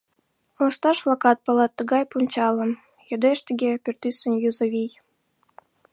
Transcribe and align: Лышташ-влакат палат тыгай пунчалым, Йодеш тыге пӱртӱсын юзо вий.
Лышташ-влакат 0.63 1.37
палат 1.45 1.71
тыгай 1.77 2.03
пунчалым, 2.11 2.71
Йодеш 3.09 3.39
тыге 3.47 3.71
пӱртӱсын 3.83 4.33
юзо 4.49 4.65
вий. 4.73 4.91